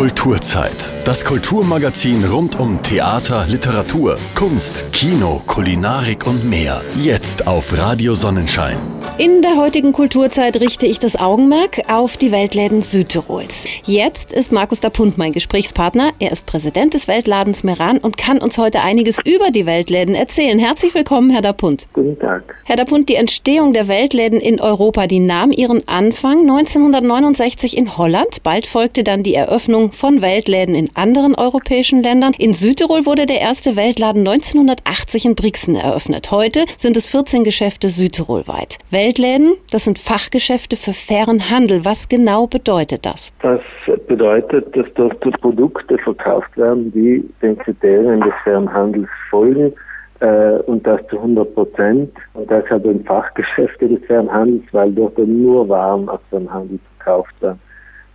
[0.00, 0.99] Kulturzeit.
[1.10, 6.82] Das Kulturmagazin rund um Theater, Literatur, Kunst, Kino, Kulinarik und mehr.
[7.02, 8.76] Jetzt auf Radio Sonnenschein.
[9.18, 13.66] In der heutigen Kulturzeit richte ich das Augenmerk auf die Weltläden Südtirols.
[13.84, 16.12] Jetzt ist Markus Dapunt mein Gesprächspartner.
[16.20, 20.58] Er ist Präsident des Weltladens Meran und kann uns heute einiges über die Weltläden erzählen.
[20.58, 21.88] Herzlich willkommen, Herr Dapunt.
[21.92, 22.54] Guten Tag.
[22.64, 28.42] Herr Dapunt, die Entstehung der Weltläden in Europa, die nahm ihren Anfang 1969 in Holland.
[28.42, 32.32] Bald folgte dann die Eröffnung von Weltläden in anderen europäischen Ländern.
[32.38, 36.30] In Südtirol wurde der erste Weltladen 1980 in Brixen eröffnet.
[36.30, 38.76] Heute sind es 14 Geschäfte südtirolweit.
[38.90, 41.86] Weltläden, das sind Fachgeschäfte für fairen Handel.
[41.86, 43.32] Was genau bedeutet das?
[43.42, 43.60] Das
[44.06, 49.72] bedeutet, dass dort Produkte verkauft werden, die den Kriterien des fairen Handels folgen
[50.20, 52.12] äh, und das zu 100 Prozent.
[52.34, 57.34] Und deshalb ein Fachgeschäfte des fairen Handels, weil dort nur Waren aus dem Handel verkauft
[57.40, 57.58] werden.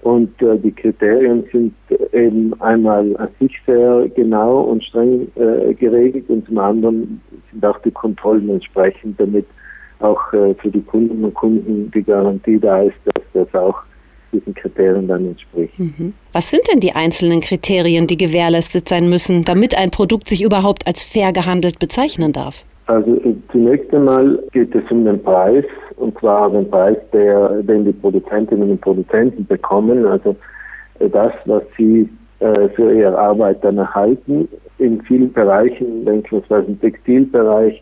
[0.05, 1.73] Und äh, die Kriterien sind
[2.13, 7.19] eben einmal an sich sehr genau und streng äh, geregelt und zum anderen
[7.51, 9.47] sind auch die Kontrollen entsprechend, damit
[10.01, 13.79] auch äh, für die Kunden und Kunden die Garantie da ist, dass das auch
[14.31, 15.79] diesen Kriterien dann entspricht.
[15.79, 16.13] Mhm.
[16.33, 20.85] Was sind denn die einzelnen Kriterien, die gewährleistet sein müssen, damit ein Produkt sich überhaupt
[20.85, 22.63] als fair gehandelt bezeichnen darf?
[22.87, 25.65] Also äh, zunächst einmal geht es um den Preis,
[25.97, 30.05] und zwar den Preis, der, den die Produzentinnen und Produzenten bekommen.
[30.05, 30.35] Also
[30.99, 34.47] äh, das, was sie äh, für ihre Arbeit dann erhalten.
[34.77, 37.81] In vielen Bereichen, beispielsweise im Textilbereich,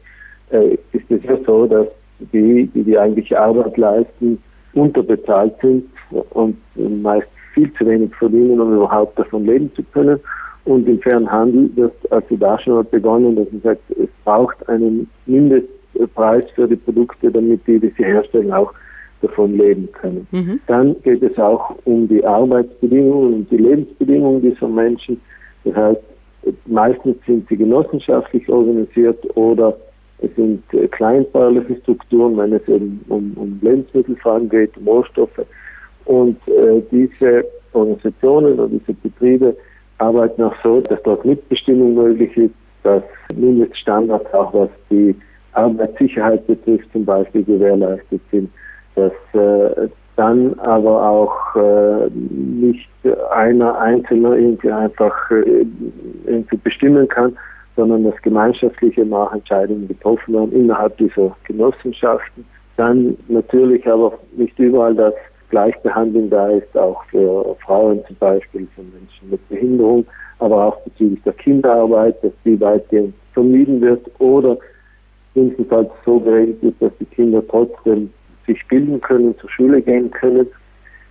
[0.51, 1.87] äh, ist es ja so, dass
[2.31, 4.41] die, die die eigentliche Arbeit leisten,
[4.73, 5.85] unterbezahlt sind
[6.31, 6.55] und
[7.01, 10.19] meist viel zu wenig verdienen, um überhaupt davon leben zu können.
[10.65, 15.09] Und im fairen Handel wird also da schon begonnen, dass man sagt, es braucht einen
[15.25, 18.73] Mindestpreis für die Produkte, damit die, die sie herstellen, auch
[19.21, 20.27] davon leben können.
[20.31, 20.59] Mhm.
[20.67, 25.19] Dann geht es auch um die Arbeitsbedingungen und die Lebensbedingungen dieser Menschen.
[25.65, 26.01] Das heißt,
[26.65, 29.75] meistens sind sie genossenschaftlich organisiert oder
[30.19, 35.45] es sind äh, kleinbäuerliche Strukturen, wenn es eben um, um Lebensmittelfragen geht, um Rohstoffe.
[36.05, 39.55] Und äh, diese Organisationen oder diese Betriebe
[39.97, 43.03] arbeiten auch so, dass dort Mitbestimmung möglich ist, dass
[43.35, 45.15] Mindeststandards auch was die
[45.53, 48.49] Arbeitssicherheit betrifft zum Beispiel gewährleistet sind,
[48.95, 52.89] dass äh, dann aber auch äh, nicht
[53.31, 55.65] einer Einzelner irgendwie einfach äh,
[56.25, 57.35] irgendwie bestimmen kann,
[57.75, 62.45] sondern dass gemeinschaftliche Nachentscheidungen getroffen werden innerhalb dieser Genossenschaften.
[62.77, 65.13] Dann natürlich aber nicht überall, dass
[65.53, 70.03] Gleichbehandlung da ist, auch für Frauen zum Beispiel, für Menschen mit Behinderung,
[70.39, 74.57] aber auch bezüglich der Kinderarbeit, dass die weitgehend vermieden wird oder
[75.35, 78.09] jedenfalls so geregelt ist, dass die Kinder trotzdem
[78.47, 80.47] sich bilden können, zur Schule gehen können,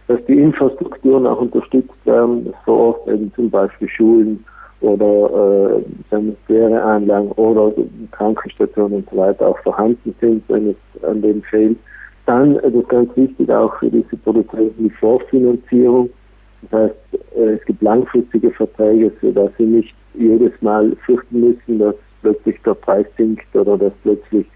[0.09, 4.45] dass die Infrastrukturen auch unterstützt werden, so oft eben zum Beispiel Schulen
[4.81, 5.79] oder
[6.11, 6.17] äh,
[7.37, 7.73] oder
[8.11, 11.79] Krankenstationen und so weiter auch vorhanden sind, wenn es an denen fehlt.
[12.27, 16.11] Dann, äh, das ist ganz wichtig auch für diese Produzenten, die Vorfinanzierung.
[16.71, 16.95] Das heißt,
[17.37, 22.75] äh, es gibt langfristige Verträge, sodass sie nicht jedes Mal fürchten müssen, dass plötzlich der
[22.75, 24.47] Preis sinkt oder dass plötzlich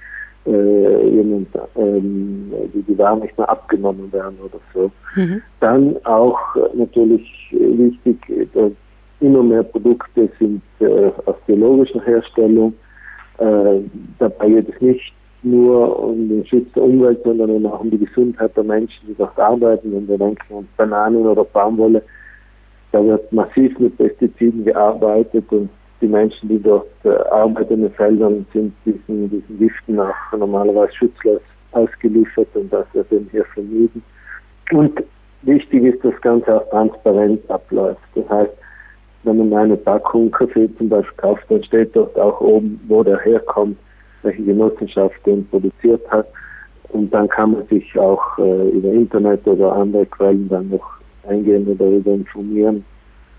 [0.46, 4.90] äh, jemand, ähm, die, die Waren nicht mehr abgenommen werden oder so.
[5.16, 5.42] Mhm.
[5.60, 8.18] Dann auch äh, natürlich wichtig,
[8.54, 8.70] dass
[9.20, 12.74] immer mehr Produkte sind äh, aus biologischer Herstellung.
[13.38, 13.80] Äh,
[14.18, 15.12] dabei geht es nicht
[15.46, 19.38] nur um den Schutz der Umwelt, sondern auch um die Gesundheit der Menschen, die dort
[19.38, 19.92] arbeiten.
[19.92, 22.02] Wenn wir denken an Bananen oder Baumwolle,
[22.92, 25.70] da wird massiv mit Pestiziden gearbeitet und
[26.00, 30.92] die Menschen, die dort äh, arbeiten in den Feldern, sind diesen, diesen Giften auch normalerweise
[30.94, 31.40] schutzlos
[31.72, 34.02] ausgeliefert und das wird eben hier vermieden.
[34.72, 35.02] Und
[35.42, 38.00] wichtig ist, dass das Ganze auch transparent abläuft.
[38.14, 38.52] Das heißt,
[39.22, 43.18] wenn man eine Packung Kaffee zum Beispiel kauft, dann steht dort auch oben, wo der
[43.20, 43.76] herkommt,
[44.26, 46.26] welche Genossenschaft den produziert hat.
[46.88, 50.86] Und dann kann man sich auch äh, über Internet oder andere Quellen dann noch
[51.28, 52.84] eingehend darüber informieren,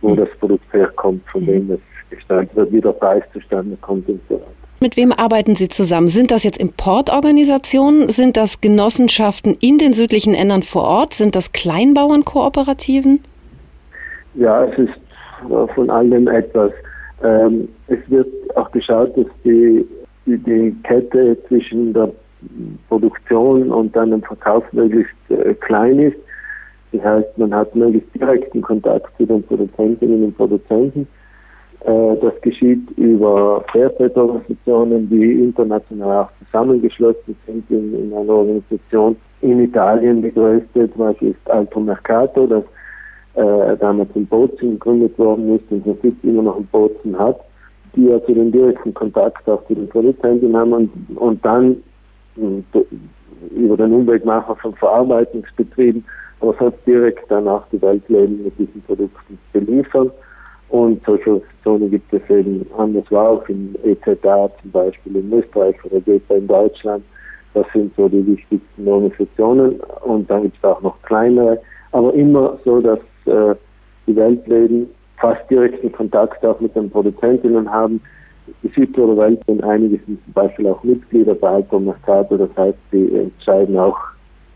[0.01, 0.18] wo mhm.
[0.18, 1.48] das Produkt herkommt, von mhm.
[1.48, 1.80] wem es
[2.10, 4.45] gestaltet wird, wie der Preis zustande kommt und so weiter.
[4.80, 6.07] Mit wem arbeiten Sie zusammen?
[6.07, 8.10] Sind das jetzt Importorganisationen?
[8.10, 11.13] Sind das Genossenschaften in den südlichen Ländern vor Ort?
[11.13, 13.22] Sind das Kleinbauernkooperativen?
[14.36, 14.94] Ja, es ist
[15.74, 16.72] von allem etwas.
[17.24, 19.84] Ähm, es wird auch geschaut, dass die,
[20.27, 22.12] die, die, Kette zwischen der
[22.89, 26.18] Produktion und dann dem Verkauf möglichst äh, klein ist.
[26.91, 31.07] Das heißt, man hat möglichst direkten Kontakt zu den Produzentinnen und Produzenten.
[31.81, 39.15] Äh, das geschieht über Fairtrade-Organisationen, die international auch zusammengeschlossen sind in, in einer Organisation.
[39.41, 42.63] In Italien die größte zum Beispiel ist Alto Mercato, das
[43.35, 47.39] äh, damals in Bozen gegründet worden ist und den Sitz immer noch in Bozen hat,
[47.95, 51.78] die zu den direkten Kontakt auch zu den Produzenten haben und, und dann
[52.38, 52.81] äh,
[53.56, 56.04] über den Umweltmacher von Verarbeitungsbetrieben,
[56.39, 60.12] aber sonst direkt dann auch die Weltläden mit diesen Produkten beliefern.
[60.69, 66.01] Und solche Organisationen gibt es eben anderswo auch in EZA zum Beispiel in Österreich oder
[66.01, 67.04] GEPA in Deutschland.
[67.54, 69.80] Das sind so die wichtigsten Organisationen.
[70.04, 71.60] Und dann gibt es auch noch kleinere,
[71.94, 73.56] aber immer so, dass äh,
[74.07, 78.02] die Weltläden fast direkten Kontakt auch mit den Produzentinnen haben.
[78.64, 79.25] Die Südtiroler
[79.64, 83.98] einige sind zum Beispiel auch Mitglieder bei Alto Mercato, das heißt, die entscheiden auch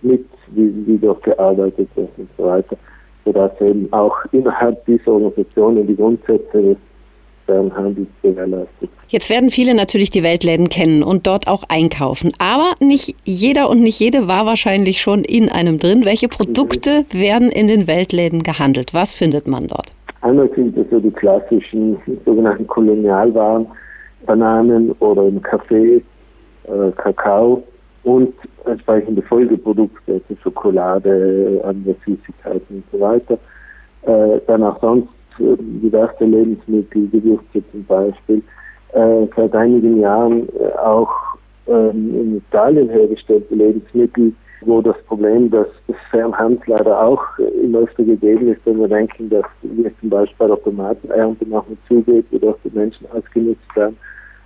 [0.01, 2.77] mit, wie, wie dort gearbeitet wird und so weiter
[3.25, 6.77] sodass eben auch innerhalb dieser Organisationen die Grundsätze des
[7.75, 8.89] Handels gewährleistet.
[9.09, 12.31] Jetzt werden viele natürlich die Weltläden kennen und dort auch einkaufen.
[12.39, 16.05] Aber nicht jeder und nicht jede war wahrscheinlich schon in einem drin.
[16.05, 18.93] Welche Produkte werden in den Weltläden gehandelt?
[18.93, 19.91] Was findet man dort?
[20.21, 23.67] Einmal sind es so die klassischen sogenannten Kolonialwaren,
[24.25, 26.03] Bananen oder im Kaffee,
[26.65, 27.63] äh, Kakao
[28.03, 28.33] und
[28.65, 33.39] entsprechende Folgeprodukte, also Schokolade, andere Süßigkeiten und so weiter.
[34.03, 35.09] Äh, dann auch sonst
[35.39, 38.43] äh, diverse Lebensmittel, Gewürze zum Beispiel.
[38.93, 41.11] Äh, seit einigen Jahren äh, auch
[41.67, 47.23] ähm, in Italien hergestellte Lebensmittel, wo das Problem des, des Fernhands leider auch
[47.61, 51.67] immer öfter gegeben ist, wenn wir denken, dass wir zum Beispiel bei der Tomatenernte noch
[51.67, 53.97] nicht zugeht, wo doch die Menschen ausgenutzt werden.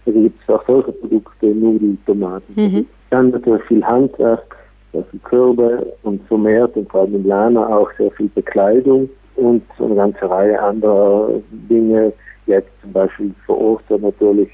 [0.06, 2.54] Also gibt es auch solche Produkte, Nudeln, Tomaten.
[2.56, 2.86] Mhm.
[3.10, 4.56] Dann natürlich viel Handwerk,
[4.94, 9.96] also Körbe und vermehrt und vor allem in Lana auch sehr viel Bekleidung und eine
[9.96, 11.30] ganze Reihe anderer
[11.70, 12.14] Dinge.
[12.46, 14.50] Jetzt zum Beispiel vor Ostern natürlich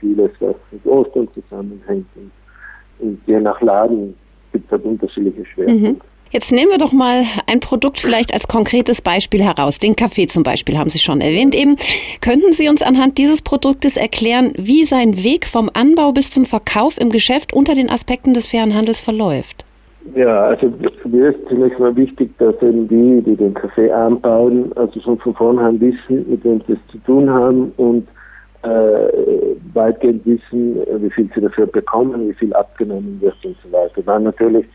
[0.00, 2.06] vieles, was mit Ostern zusammenhängt.
[2.16, 2.30] Und,
[3.00, 4.14] und je nach Laden
[4.54, 5.92] gibt es halt unterschiedliche Schwerpunkte.
[5.92, 6.00] Mhm.
[6.30, 9.78] Jetzt nehmen wir doch mal ein Produkt vielleicht als konkretes Beispiel heraus.
[9.78, 11.76] Den Kaffee zum Beispiel haben Sie schon erwähnt eben.
[12.20, 17.00] Könnten Sie uns anhand dieses Produktes erklären, wie sein Weg vom Anbau bis zum Verkauf
[17.00, 19.64] im Geschäft unter den Aspekten des fairen Handels verläuft?
[20.16, 20.72] Ja, also
[21.04, 25.34] mir ist zunächst mal wichtig, dass eben die, die den Kaffee anbauen, also schon von
[25.34, 28.08] vornherein wissen, mit wem sie es zu tun haben und
[28.64, 34.02] äh, weitgehend wissen, wie viel sie dafür bekommen, wie viel abgenommen wird und so weiter.
[34.02, 34.66] Dann natürlich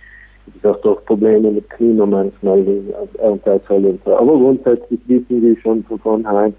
[0.46, 2.66] gibt es auch doch Probleme mit Klima manchmal,
[3.20, 4.16] Erntezahl und so.
[4.18, 6.54] Aber grundsätzlich wissen wir schon von vornherein,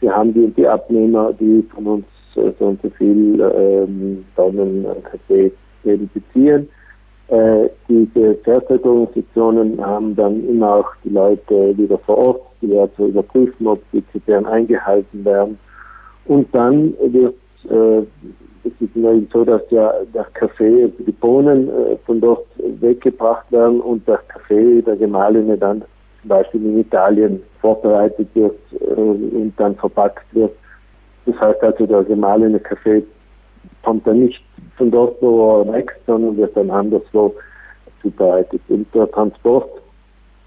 [0.00, 2.04] wir haben die, die Abnehmer, die von uns
[2.36, 5.50] äh, so und so viel ähm, Tonnen Kaffee
[5.82, 6.68] beziehen.
[7.28, 13.66] Äh, diese Fairtrade-Organisationen haben dann immer auch die Leute wieder vor Ort, die zu überprüfen,
[13.66, 15.58] ob die Kriterien eingehalten werden.
[16.26, 17.34] Und dann wird
[17.68, 18.02] äh,
[18.64, 22.46] es ist immerhin so, dass ja der Kaffee, also die Bohnen äh, von dort
[22.80, 25.82] weggebracht werden und der Kaffee, der gemahlene, dann
[26.22, 30.52] zum Beispiel in Italien vorbereitet wird äh, und dann verpackt wird.
[31.26, 33.02] Das heißt also, der gemahlene Kaffee
[33.82, 34.42] kommt dann nicht
[34.76, 37.34] von dort, wo er wächst, sondern wird dann anderswo
[38.02, 38.60] zubereitet.
[38.68, 39.70] Und der Transport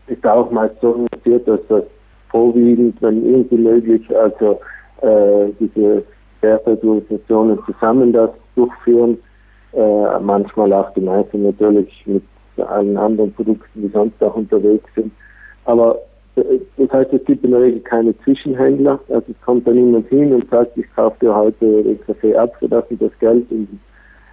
[0.07, 1.83] ist auch meist so organisiert, dass das
[2.29, 4.59] vorwiegend, wenn irgendwie möglich, also
[5.01, 6.03] äh, diese
[6.41, 9.17] Fairtrade-Organisationen zusammen das durchführen,
[9.73, 12.23] äh, manchmal auch gemeinsam natürlich mit
[12.57, 15.11] allen anderen Produkten, die sonst auch unterwegs sind.
[15.65, 15.99] Aber
[16.35, 18.99] äh, das heißt, es gibt in der Regel keine Zwischenhändler.
[19.09, 22.55] Also es kommt dann jemand hin und sagt, ich kaufe dir heute den Kaffee ab
[22.59, 23.67] für das und das Geld und,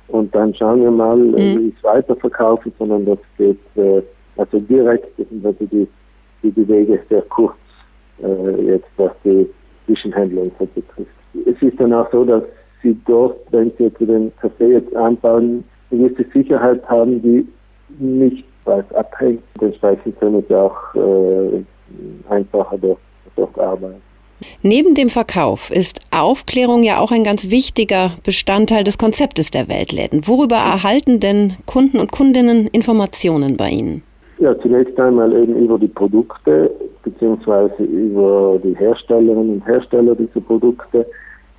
[0.09, 1.37] und dann schauen wir mal, mhm.
[1.37, 4.02] wie ich es weiterverkaufe, sondern das geht äh,
[4.37, 5.87] also direkt, das sind also die,
[6.42, 7.56] die, die Wege sehr kurz,
[8.23, 9.49] äh, jetzt was die
[9.87, 11.11] Zwischenhändler betrifft
[11.47, 12.43] es ist dann auch so, dass
[12.83, 17.47] sie dort, wenn sie jetzt den Kaffee jetzt anbauen, eine gewisse Sicherheit haben, die
[17.99, 19.43] nicht weit abhängt.
[19.61, 21.62] Entsprechend können sie auch äh,
[22.29, 22.99] einfacher dort,
[23.37, 24.03] dort arbeiten.
[24.62, 30.26] Neben dem Verkauf ist Aufklärung ja auch ein ganz wichtiger Bestandteil des Konzeptes der Weltläden.
[30.26, 34.03] Worüber erhalten denn Kunden und Kundinnen Informationen bei Ihnen?
[34.38, 36.71] Ja, zunächst einmal eben über die Produkte
[37.05, 41.07] beziehungsweise über die Herstellerinnen und Hersteller dieser Produkte.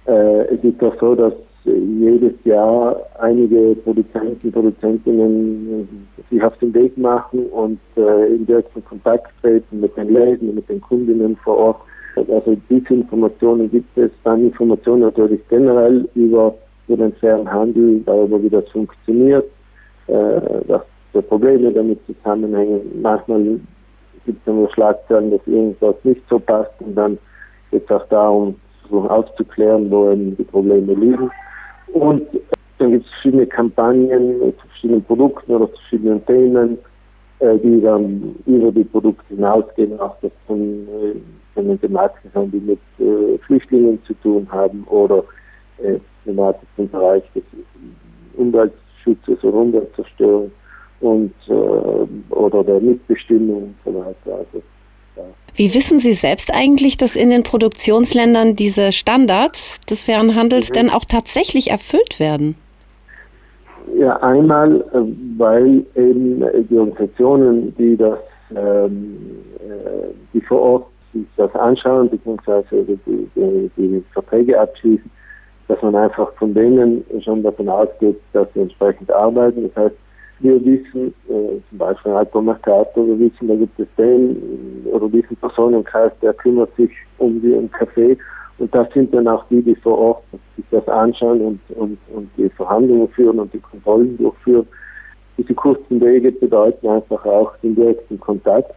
[0.08, 6.98] Äh, es ist auch so, dass jedes Jahr einige Produzenten, Produzentinnen sich auf den Weg
[6.98, 11.78] machen und äh, in direkten Kontakt treten mit den Läden, mit den Kundinnen vor Ort.
[12.16, 16.54] Also diese Informationen gibt es, dann Informationen natürlich generell über,
[16.88, 19.46] über den fairen Handel, darüber wie das funktioniert,
[20.08, 20.82] äh, was
[21.16, 23.02] für Probleme damit zusammenhängen.
[23.02, 23.60] Manchmal
[24.26, 27.18] gibt es nur Schlagzeilen, dass irgendwas nicht so passt und dann
[27.72, 31.32] geht es auch darum, versuchen aufzuklären, wo die Probleme liegen.
[31.94, 32.24] Und
[32.80, 36.78] dann gibt es verschiedene Kampagnen zu verschiedenen Produkten oder zu verschiedenen Themen.
[37.40, 41.16] äh, die dann über die Produkte hinausgehen, auch das von, äh,
[41.54, 45.22] von den Thematiken haben, die mit äh, Flüchtlingen zu tun haben oder
[45.84, 47.44] äh, Thematiken im Bereich des
[48.38, 50.50] Umweltschutzes oder Umweltzerstörung
[51.06, 54.40] und äh, oder der Mitbestimmung und so weiter.
[54.40, 54.64] Also,
[55.16, 55.24] ja.
[55.54, 60.74] Wie wissen Sie selbst eigentlich, dass in den Produktionsländern diese Standards des fairen Handels mhm.
[60.74, 62.56] denn auch tatsächlich erfüllt werden?
[63.98, 65.00] Ja, einmal, äh,
[65.38, 68.20] weil eben die Organisationen, die das,
[68.56, 69.18] ähm,
[69.60, 73.00] äh, die vor Ort sich das anschauen, beziehungsweise die,
[73.36, 75.10] die, die Verträge abschließen,
[75.68, 79.64] dass man einfach von denen schon davon ausgeht, dass sie entsprechend arbeiten.
[79.64, 79.96] Das heißt,
[80.40, 85.36] wir wissen, äh, zum Beispiel ein Alkoholmercator, wir wissen, da gibt es den oder diesen
[85.38, 88.18] Personenkreis, der kümmert sich um die im Café
[88.58, 90.24] und das sind dann auch die, die vor Ort
[90.56, 94.68] sich das anschauen und, und, und die Verhandlungen führen und die Kontrollen durchführen.
[95.38, 98.74] Diese kurzen Wege bedeuten einfach auch den direkten Kontakt.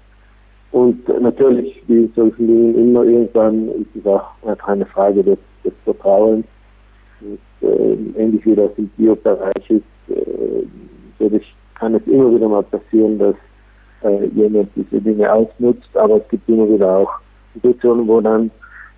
[0.72, 5.38] Und natürlich, wie in solchen Dingen immer, irgendwann ist es auch einfach eine Frage des,
[5.64, 6.44] des Vertrauens.
[7.20, 7.38] Und,
[7.68, 10.66] äh, ähnlich wie das im Biobereich ist, äh,
[11.78, 13.36] kann es immer wieder mal passieren, dass
[14.02, 17.10] äh, jemand diese Dinge ausnutzt, aber es gibt immer wieder auch
[17.54, 18.50] Situationen, wo dann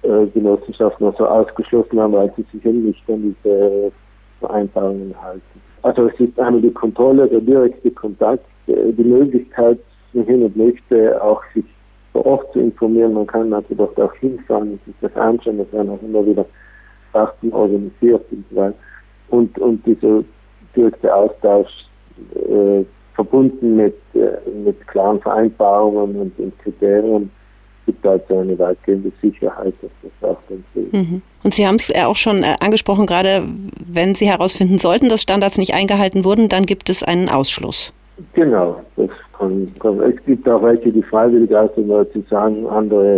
[0.02, 3.92] äh, Genossenschaften also ausgeschlossen haben, weil sie sich nicht an diese
[4.40, 5.60] Vereinbarungen halten.
[5.82, 9.78] Also es ist einmal die Kontrolle, der direkte Kontakt, äh, die Möglichkeit,
[10.12, 11.64] wenn jemand möchte, auch sich
[12.12, 13.14] vor Ort zu informieren.
[13.14, 15.58] Man kann natürlich auch hinfahren und sich das anschauen.
[15.58, 16.44] Das werden auch immer wieder
[17.12, 18.74] Sachen organisiert und so weiter.
[19.28, 20.24] Und, und dieser
[20.74, 21.70] direkte Austausch
[22.34, 22.84] äh,
[23.14, 27.30] verbunden mit, äh, mit klaren Vereinbarungen und, und Kriterien
[27.86, 30.92] gibt also eine weitgehende Sicherheit, dass das auch dann so ist.
[30.92, 31.22] Mhm.
[31.42, 33.42] Und Sie haben es ja auch schon äh, angesprochen, gerade
[33.84, 37.92] wenn Sie herausfinden sollten, dass Standards nicht eingehalten wurden, dann gibt es einen Ausschluss.
[38.34, 43.16] Genau, das kann, kann, es gibt auch welche, die freiwillig ausgehen, sie sagen, andere,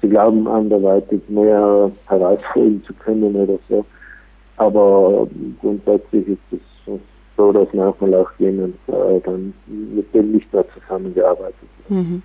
[0.00, 3.84] sie glauben anderweitig mehr herausholen zu können oder so.
[4.58, 5.26] Aber
[5.62, 6.60] grundsätzlich ist es
[7.40, 11.54] so, dass manchmal auch jemand äh, dann mit dem nicht mehr zusammengearbeitet
[11.88, 11.98] wird.
[11.98, 12.22] Mhm.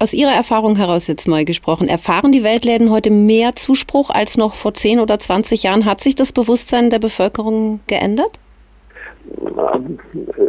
[0.00, 4.54] Aus Ihrer Erfahrung heraus jetzt mal gesprochen, erfahren die Weltläden heute mehr Zuspruch als noch
[4.54, 5.84] vor 10 oder 20 Jahren?
[5.84, 8.40] Hat sich das Bewusstsein der Bevölkerung geändert?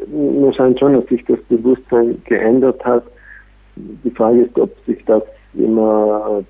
[0.08, 3.04] Mir scheint schon, dass sich das Bewusstsein geändert hat.
[3.76, 5.22] Die Frage ist, ob sich das
[5.54, 6.44] immer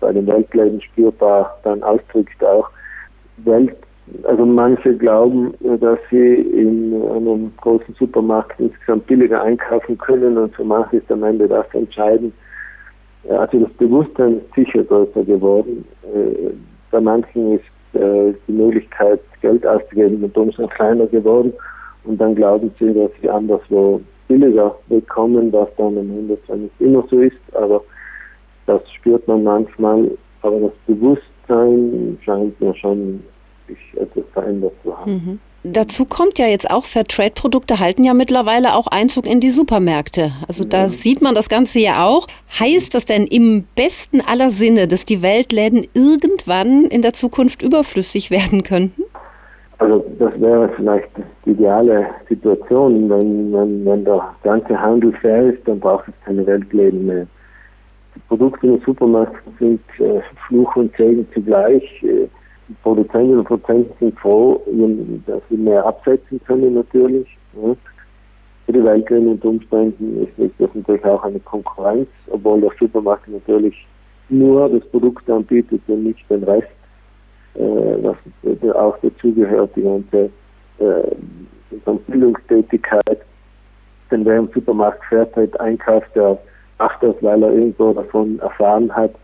[0.00, 2.42] bei den Weltläden spürbar dann ausdrückt.
[2.42, 2.68] Auch
[3.44, 3.76] Welt,
[4.24, 10.64] also manche glauben, dass sie in einem großen Supermarkt insgesamt billiger einkaufen können und für
[10.64, 12.34] manche ist am Ende das entscheidend.
[13.28, 15.84] Also das Bewusstsein ist sicher größer geworden.
[16.14, 16.50] Äh,
[16.90, 21.52] bei manchen ist äh, die Möglichkeit, Geld auszugeben mit uns noch kleiner geworden
[22.04, 26.80] und dann glauben sie, dass sie anderswo billiger bekommen, was dann am Ende zwar nicht
[26.80, 27.82] immer so ist, aber
[28.66, 30.10] das spürt man manchmal.
[30.42, 33.22] Aber das Bewusstsein scheint mir schon
[33.66, 35.12] sich etwas verändert zu haben.
[35.12, 35.40] Mhm.
[35.66, 40.32] Dazu kommt ja jetzt auch, Fairtrade-Produkte halten ja mittlerweile auch Einzug in die Supermärkte.
[40.46, 42.26] Also da sieht man das Ganze ja auch.
[42.60, 48.30] Heißt das denn im besten aller Sinne, dass die Weltläden irgendwann in der Zukunft überflüssig
[48.30, 49.04] werden könnten?
[49.78, 51.08] Also das wäre vielleicht
[51.46, 53.08] die ideale Situation.
[53.08, 57.26] Wenn, wenn, wenn der ganze Handel fair ist, dann braucht es keine Weltläden mehr.
[58.14, 61.82] Die Produkte in den Supermärkten sind äh, Fluch und Segen zugleich.
[62.02, 62.28] Äh,
[62.68, 64.62] die Produzentinnen und Produzenten sind froh,
[65.26, 67.28] dass sie mehr absetzen können natürlich.
[67.54, 67.74] Ja.
[68.66, 73.86] Für die Weltgrün und Umständen ist das natürlich auch eine Konkurrenz, obwohl der Supermarkt natürlich
[74.30, 76.68] nur das Produkt anbietet und nicht den Rest,
[77.54, 78.16] äh, was
[78.74, 80.30] auch dazugehört, die ganze
[80.78, 81.14] äh,
[82.06, 83.20] Bildungstätigkeit.
[84.10, 86.38] Denn wer im Supermarkt Fairtrade einkauft, der
[86.78, 89.14] macht das, weil er irgendwo davon erfahren hat,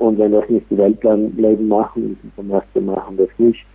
[0.00, 3.66] und wenn das nicht die Weltläden machen, die Supermärkte machen das nicht.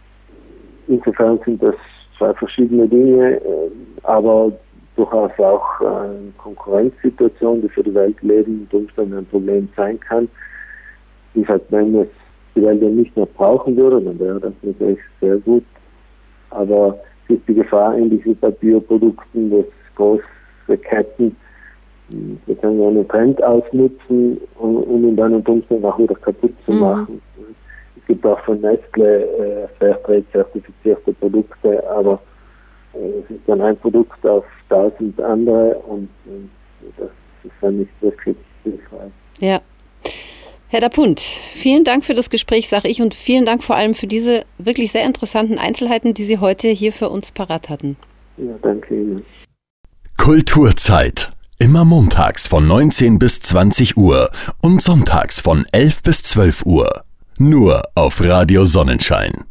[0.88, 1.76] Insofern sind das
[2.18, 3.70] zwei verschiedene Dinge, äh,
[4.04, 4.52] aber
[4.96, 10.28] durchaus auch eine Konkurrenzsituation, die für die Weltläden unter Umständen ein Problem sein kann.
[11.36, 12.08] Wie gesagt, wenn es
[12.56, 15.64] die Weltläden nicht mehr brauchen würde, dann wäre das natürlich sehr gut.
[16.50, 19.66] Aber es ist die Gefahr, ähnlich wie bei Bioprodukten, dass
[19.96, 21.36] große Ketten
[22.10, 26.54] wir können ja einen Trend ausnutzen, um, um ihn dann unter Umständen auch wieder kaputt
[26.66, 26.80] zu mhm.
[26.80, 27.22] machen.
[27.98, 32.20] Es gibt auch von Nestle äh, Fairtrade-zertifizierte Produkte, aber
[32.94, 36.50] äh, es ist dann ein Produkt auf tausend andere und, und
[36.98, 37.10] das
[37.44, 39.12] ist dann nicht wirklich hilfreich.
[39.40, 39.62] Ja.
[40.68, 44.08] Herr Dapunt, vielen Dank für das Gespräch, sage ich, und vielen Dank vor allem für
[44.08, 47.98] diese wirklich sehr interessanten Einzelheiten, die Sie heute hier für uns parat hatten.
[48.38, 49.22] Ja, danke Ihnen.
[50.18, 51.35] Kulturzeit.
[51.66, 54.30] Immer montags von 19 bis 20 Uhr
[54.62, 57.04] und sonntags von 11 bis 12 Uhr.
[57.40, 59.46] Nur auf Radio Sonnenschein.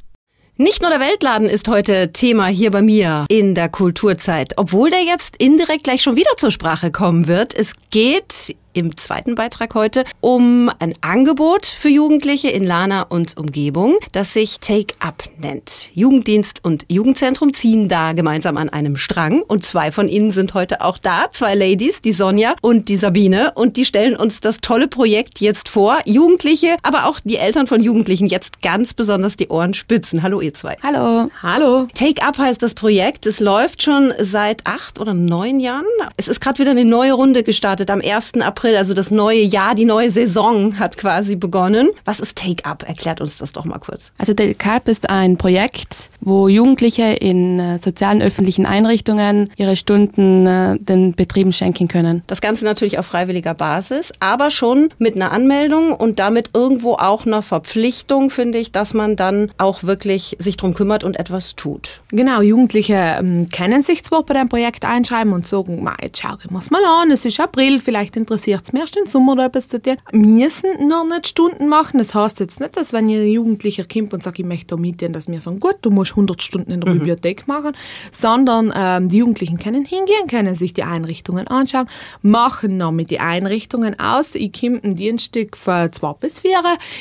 [0.57, 5.03] Nicht nur der Weltladen ist heute Thema hier bei mir in der Kulturzeit, obwohl der
[5.03, 7.53] jetzt indirekt gleich schon wieder zur Sprache kommen wird.
[7.53, 13.97] Es geht im zweiten Beitrag heute um ein Angebot für Jugendliche in Lana und Umgebung,
[14.13, 15.91] das sich Take Up nennt.
[15.95, 20.81] Jugenddienst und Jugendzentrum ziehen da gemeinsam an einem Strang und zwei von ihnen sind heute
[20.81, 24.89] auch da, zwei Ladies, die Sonja und die Sabine und die stellen uns das tolle
[24.89, 25.99] Projekt jetzt vor.
[26.05, 30.23] Jugendliche, aber auch die Eltern von Jugendlichen jetzt ganz besonders die Ohren spitzen.
[30.23, 30.77] Hallo ihr zwei.
[30.83, 31.31] Hallo.
[31.43, 31.87] Hallo.
[31.95, 33.27] Take Up heißt das Projekt.
[33.27, 35.85] Es läuft schon seit acht oder neun Jahren.
[36.17, 38.41] Es ist gerade wieder eine neue Runde gestartet am 1.
[38.41, 41.91] April April, also das neue Jahr, die neue Saison hat quasi begonnen.
[42.07, 42.83] Was ist Take Up?
[42.89, 44.13] Erklärt uns das doch mal kurz.
[44.17, 50.47] Also Take Up ist ein Projekt, wo Jugendliche in äh, sozialen öffentlichen Einrichtungen ihre Stunden
[50.47, 52.23] äh, den Betrieben schenken können.
[52.27, 57.27] Das Ganze natürlich auf freiwilliger Basis, aber schon mit einer Anmeldung und damit irgendwo auch
[57.27, 62.01] einer Verpflichtung, finde ich, dass man dann auch wirklich sich drum kümmert und etwas tut.
[62.13, 66.51] Genau, Jugendliche ähm, kennen sich zwar bei dem Projekt einschreiben und sagen, jetzt schau ich
[66.51, 69.97] mal an, es ist April, vielleicht interessiert jetzt im ersten Sommer da etwas zu tun,
[70.13, 71.99] müssen noch nicht Stunden machen.
[71.99, 75.13] Das heißt jetzt nicht, dass wenn ein Jugendlicher kommt und sagt, ich möchte da mitgehen,
[75.13, 76.99] dass wir sagen, gut, du musst 100 Stunden in der mhm.
[76.99, 77.73] Bibliothek machen,
[78.11, 81.87] sondern ähm, die Jugendlichen können hingehen, können sich die Einrichtungen anschauen,
[82.23, 84.35] machen noch mit den Einrichtungen aus.
[84.35, 86.55] Ich komme ein Dienststück von zwei bis vier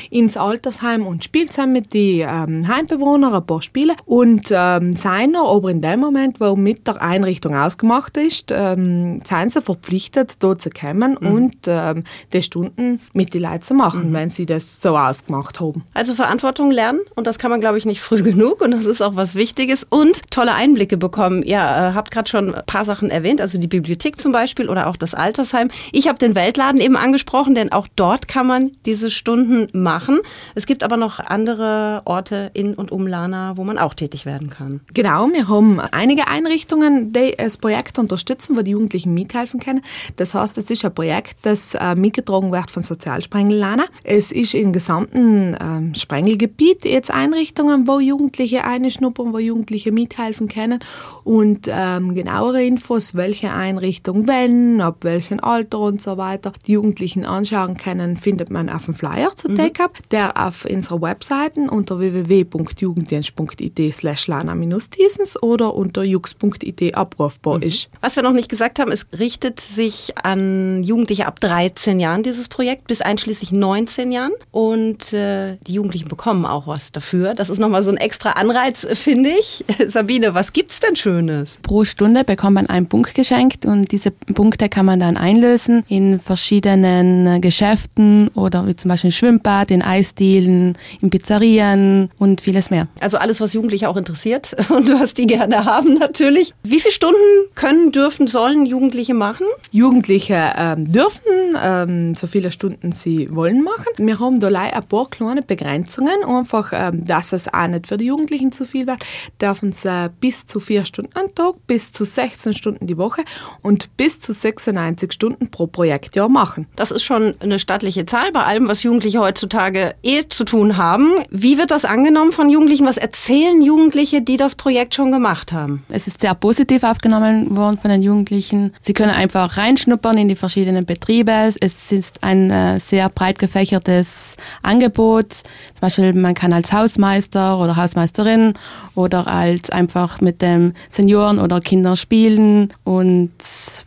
[0.09, 5.35] ins Altersheim und spiele zusammen mit den ähm, Heimbewohnern ein paar Spiele und ähm, seien
[5.35, 10.61] aber in dem Moment, wo mit der Einrichtung ausgemacht ist, ähm, seien sie verpflichtet, dort
[10.61, 11.27] zu kommen mhm.
[11.27, 14.13] und und ähm, die Stunden mit den Leuten zu machen, mhm.
[14.13, 15.83] wenn sie das so ausgemacht haben.
[15.93, 19.01] Also Verantwortung lernen und das kann man, glaube ich, nicht früh genug und das ist
[19.01, 21.43] auch was Wichtiges und tolle Einblicke bekommen.
[21.43, 24.87] Ihr äh, habt gerade schon ein paar Sachen erwähnt, also die Bibliothek zum Beispiel oder
[24.87, 25.69] auch das Altersheim.
[25.91, 30.19] Ich habe den Weltladen eben angesprochen, denn auch dort kann man diese Stunden machen.
[30.55, 34.49] Es gibt aber noch andere Orte in und um Lana, wo man auch tätig werden
[34.49, 34.81] kann.
[34.93, 39.81] Genau, wir haben einige Einrichtungen, die das Projekt unterstützen, wo die Jugendlichen mithelfen können.
[40.15, 43.63] Das heißt, es ist ein Projekt, das äh, mitgetragen wird von Sozialsprengel
[44.03, 50.79] Es ist im gesamten ähm, Sprengelgebiet jetzt Einrichtungen, wo Jugendliche einschnuppern, wo Jugendliche mithelfen können
[51.23, 57.25] und ähm, genauere Infos, welche Einrichtung wenn, ab welchem Alter und so weiter die Jugendlichen
[57.25, 59.55] anschauen können, findet man auf dem Flyer zu mhm.
[59.55, 67.63] Take-Up, der auf unserer Webseite unter www.jugenddienst.it slash lana-diesens oder unter jux.it abrufbar mhm.
[67.63, 67.89] ist.
[68.01, 72.23] Was wir noch nicht gesagt haben, es richtet sich an Jugendliche Jugendliche ab 13 Jahren
[72.23, 77.33] dieses Projekt bis einschließlich 19 Jahren und äh, die Jugendlichen bekommen auch was dafür.
[77.33, 79.63] Das ist nochmal so ein extra Anreiz, finde ich.
[79.87, 81.59] Sabine, was gibt's denn Schönes?
[81.61, 86.19] Pro Stunde bekommt man einen Punkt geschenkt und diese Punkte kann man dann einlösen in
[86.19, 92.71] verschiedenen äh, Geschäften oder wie zum Beispiel im Schwimmbad, in Eisdielen, in Pizzerien und vieles
[92.71, 92.87] mehr.
[93.01, 96.53] Also alles, was Jugendliche auch interessiert und was die gerne haben natürlich.
[96.63, 97.17] Wie viele Stunden
[97.53, 99.45] können, dürfen, sollen Jugendliche machen?
[99.71, 103.87] Jugendliche ähm, dürfen dürfen ähm, so viele Stunden sie wollen machen.
[103.97, 107.97] Wir haben da leider ein paar kleine Begrenzungen, einfach, ähm, dass es auch nicht für
[107.97, 109.03] die Jugendlichen zu viel wird.
[109.41, 113.23] Dürfen sie äh, bis zu vier Stunden am Tag, bis zu 16 Stunden die Woche
[113.61, 116.67] und bis zu 96 Stunden pro Projektjahr machen.
[116.75, 121.07] Das ist schon eine stattliche Zahl bei allem, was Jugendliche heutzutage eh zu tun haben.
[121.29, 122.85] Wie wird das angenommen von Jugendlichen?
[122.85, 125.83] Was erzählen Jugendliche, die das Projekt schon gemacht haben?
[125.89, 128.73] Es ist sehr positiv aufgenommen worden von den Jugendlichen.
[128.81, 131.49] Sie können einfach reinschnuppern in die verschiedenen Betriebe.
[131.59, 135.33] Es ist ein äh, sehr breit gefächertes Angebot.
[135.33, 138.53] Zum Beispiel man kann als Hausmeister oder Hausmeisterin
[138.93, 143.31] oder als einfach mit dem Senioren oder Kindern spielen und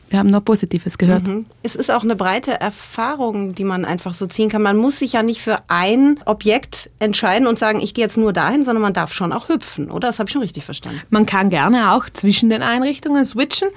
[0.09, 1.27] wir haben nur Positives gehört.
[1.27, 1.45] Mhm.
[1.62, 4.62] Es ist auch eine breite Erfahrung, die man einfach so ziehen kann.
[4.62, 8.33] Man muss sich ja nicht für ein Objekt entscheiden und sagen, ich gehe jetzt nur
[8.33, 10.09] dahin, sondern man darf schon auch hüpfen, oder?
[10.09, 11.01] Das habe ich schon richtig verstanden.
[11.11, 13.69] Man kann gerne auch zwischen den Einrichtungen switchen.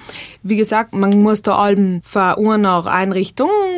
[0.44, 3.19] Wie gesagt, man muss da allem von einer Einrichtung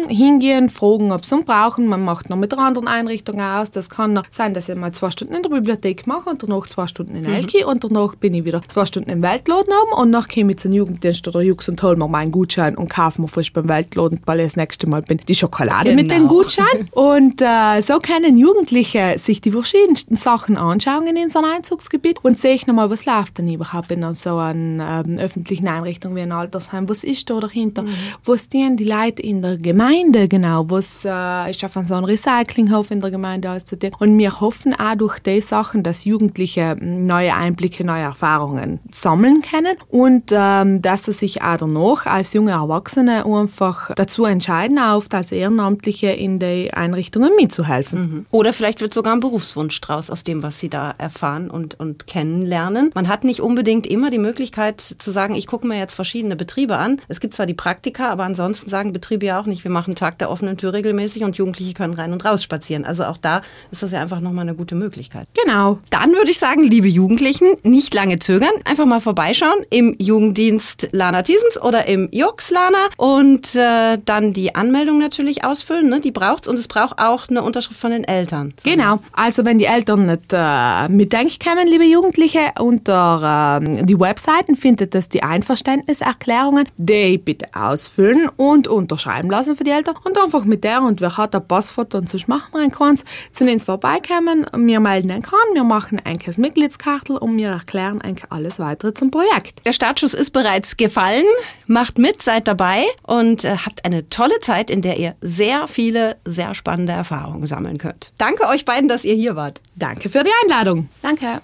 [0.07, 1.87] hingehen, fragen, ob sie ihn brauchen.
[1.87, 3.71] Man macht noch mit anderen Einrichtung aus.
[3.71, 6.87] Das kann sein, dass ich mal zwei Stunden in der Bibliothek mache und danach zwei
[6.87, 7.25] Stunden in.
[7.25, 7.69] Elki mhm.
[7.69, 10.71] und danach bin ich wieder zwei Stunden im Weltladen oben und nach komme ich zum
[10.71, 14.39] Jugenddienst oder Jux und hole mir meinen Gutschein und kaufe mir frisch beim Weltladen, weil
[14.39, 16.01] ich das nächste Mal bin, die Schokolade genau.
[16.01, 16.27] mit dem.
[16.27, 16.65] Gutschein.
[16.91, 22.53] Und äh, so können Jugendliche sich die verschiedensten Sachen anschauen in unserem Einzugsgebiet und sehe
[22.53, 26.87] ich nochmal, was läuft denn überhaupt in so einer ähm, öffentlichen Einrichtung wie ein Altersheim,
[26.87, 27.93] was ist da dahinter, mhm.
[28.25, 32.91] was stehen die Leute in der Gemeinde, genau, was äh, ist auf so einem Recyclinghof
[32.91, 33.95] in der Gemeinde auszudehnen.
[33.97, 39.77] Und wir hoffen auch durch die Sachen, dass Jugendliche neue Einblicke, neue Erfahrungen sammeln können
[39.87, 45.31] und ähm, dass sie sich auch danach als junge Erwachsene einfach dazu entscheiden, auch als
[45.31, 47.99] Ehrenamtliche in die Einrichtungen mitzuhelfen.
[47.99, 48.25] Mhm.
[48.31, 52.05] Oder vielleicht wird sogar ein Berufswunsch draus aus dem, was sie da erfahren und, und
[52.05, 52.91] kennenlernen.
[52.93, 56.75] Man hat nicht unbedingt immer die Möglichkeit zu sagen, ich gucke mir jetzt verschiedene Betriebe
[56.75, 56.99] an.
[57.07, 60.19] Es gibt zwar die Praktika, aber ansonsten sagen Betriebe ja auch nicht, wir machen Tag
[60.19, 62.85] der offenen Tür regelmäßig und Jugendliche können rein und raus spazieren.
[62.85, 65.27] Also auch da ist das ja einfach nochmal eine gute Möglichkeit.
[65.43, 65.79] Genau.
[65.89, 71.21] Dann würde ich sagen, liebe Jugendlichen, nicht lange zögern, einfach mal vorbeischauen im Jugenddienst Lana
[71.21, 75.89] Thiesens oder im Jux Lana und äh, dann die Anmeldung natürlich ausfüllen.
[75.89, 76.01] Ne?
[76.01, 78.53] Die braucht's und es braucht auch eine Unterschrift von den Eltern.
[78.63, 78.69] So.
[78.69, 78.99] Genau.
[79.13, 84.95] Also wenn die Eltern nicht äh, mitdenken können, liebe Jugendliche, unter äh, die Webseiten findet
[84.95, 86.67] es die Einverständniserklärungen.
[86.77, 91.17] Die bitte ausfüllen und unterschreiben lassen für die Eltern und einfach mit der und wer
[91.17, 95.21] hat ein Passfoto und sonst machen wir ein keins, zu uns vorbeikommen, wir melden ein
[95.21, 99.65] kann, wir machen ein Mitgliedskartel und wir erklären eigentlich alles weitere zum Projekt.
[99.65, 101.25] Der Startschuss ist bereits gefallen.
[101.67, 106.17] Macht mit, seid dabei und äh, habt eine tolle Zeit, in der ihr sehr viele,
[106.25, 108.11] sehr spannende Erfahrungen sammeln könnt.
[108.17, 109.61] Danke euch beiden, dass ihr hier wart.
[109.75, 110.89] Danke für die Einladung.
[111.01, 111.41] Danke.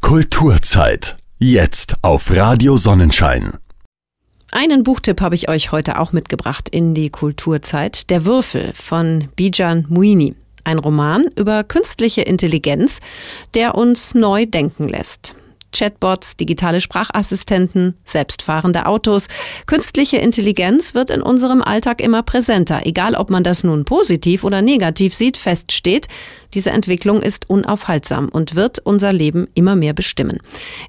[0.00, 1.16] Kulturzeit.
[1.38, 3.61] Jetzt auf Radio Sonnenschein.
[4.54, 8.10] Einen Buchtipp habe ich euch heute auch mitgebracht in die Kulturzeit.
[8.10, 10.34] Der Würfel von Bijan Muini.
[10.62, 13.00] Ein Roman über künstliche Intelligenz,
[13.54, 15.36] der uns neu denken lässt.
[15.72, 19.28] Chatbots, digitale Sprachassistenten, selbstfahrende Autos.
[19.64, 22.82] Künstliche Intelligenz wird in unserem Alltag immer präsenter.
[22.84, 26.08] Egal, ob man das nun positiv oder negativ sieht, feststeht,
[26.54, 30.38] diese Entwicklung ist unaufhaltsam und wird unser Leben immer mehr bestimmen.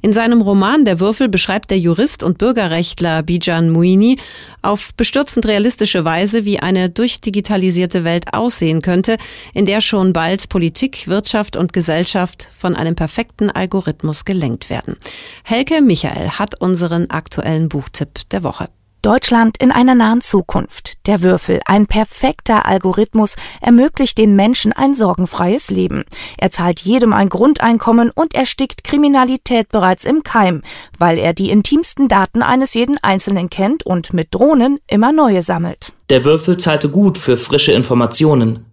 [0.01, 4.17] In seinem Roman Der Würfel beschreibt der Jurist und Bürgerrechtler Bijan Muini
[4.61, 9.17] auf bestürzend realistische Weise, wie eine durchdigitalisierte Welt aussehen könnte,
[9.53, 14.97] in der schon bald Politik, Wirtschaft und Gesellschaft von einem perfekten Algorithmus gelenkt werden.
[15.43, 18.67] Helke Michael hat unseren aktuellen Buchtipp der Woche.
[19.03, 20.93] Deutschland in einer nahen Zukunft.
[21.07, 26.05] Der Würfel, ein perfekter Algorithmus, ermöglicht den Menschen ein sorgenfreies Leben.
[26.37, 30.61] Er zahlt jedem ein Grundeinkommen und erstickt Kriminalität bereits im Keim,
[30.97, 35.91] weil er die intimsten Daten eines jeden Einzelnen kennt und mit Drohnen immer neue sammelt.
[36.09, 38.67] Der Würfel zahlte gut für frische Informationen.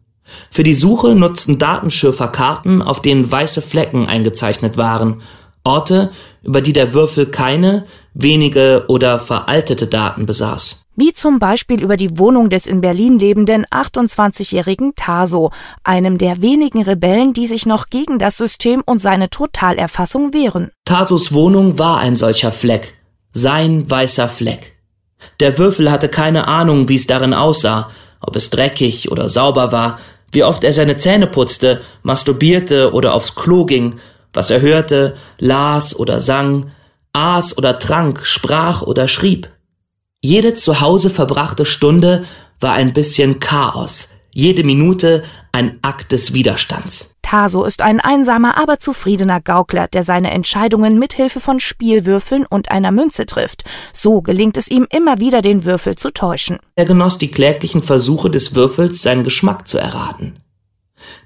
[0.49, 5.23] Für die Suche nutzten Datenschürfer Karten, auf denen weiße Flecken eingezeichnet waren
[5.65, 6.11] Orte,
[6.43, 10.87] über die der Würfel keine, wenige oder veraltete Daten besaß.
[10.97, 15.51] Wie zum Beispiel über die Wohnung des in Berlin lebenden 28-jährigen Taso,
[15.83, 20.71] einem der wenigen Rebellen, die sich noch gegen das System und seine Totalerfassung wehren.
[20.85, 22.95] Tasos Wohnung war ein solcher Fleck.
[23.33, 24.73] Sein weißer Fleck.
[25.39, 29.99] Der Würfel hatte keine Ahnung, wie es darin aussah, ob es dreckig oder sauber war,
[30.33, 33.99] wie oft er seine Zähne putzte, masturbierte oder aufs Klo ging,
[34.33, 36.71] was er hörte, las oder sang,
[37.13, 39.51] aß oder trank, sprach oder schrieb.
[40.21, 42.25] Jede zu Hause verbrachte Stunde
[42.61, 47.15] war ein bisschen Chaos, jede Minute ein Akt des Widerstands.
[47.23, 52.91] Taso ist ein einsamer, aber zufriedener Gaukler, der seine Entscheidungen mithilfe von Spielwürfeln und einer
[52.91, 53.65] Münze trifft.
[53.93, 56.59] So gelingt es ihm immer wieder, den Würfel zu täuschen.
[56.75, 60.35] Er genoss die kläglichen Versuche des Würfels, seinen Geschmack zu erraten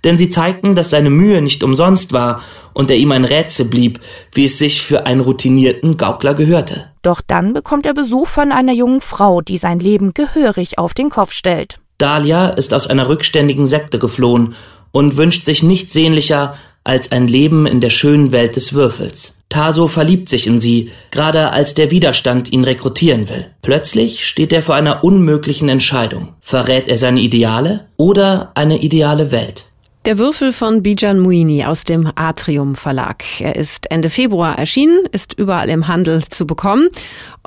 [0.05, 4.01] denn sie zeigten, dass seine Mühe nicht umsonst war und er ihm ein Rätsel blieb,
[4.33, 6.91] wie es sich für einen routinierten Gaukler gehörte.
[7.03, 11.11] Doch dann bekommt er Besuch von einer jungen Frau, die sein Leben gehörig auf den
[11.11, 11.79] Kopf stellt.
[11.99, 14.55] Dahlia ist aus einer rückständigen Sekte geflohen
[14.91, 19.41] und wünscht sich nichts sehnlicher als ein Leben in der schönen Welt des Würfels.
[19.49, 23.47] Taso verliebt sich in sie, gerade als der Widerstand ihn rekrutieren will.
[23.63, 26.35] Plötzlich steht er vor einer unmöglichen Entscheidung.
[26.41, 29.65] Verrät er seine Ideale oder eine ideale Welt?
[30.05, 33.25] Der Würfel von Bijan Muini aus dem Atrium Verlag.
[33.41, 36.91] Er ist Ende Februar erschienen, ist überall im Handel zu bekommen.